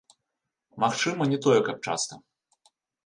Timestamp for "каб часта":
1.67-2.13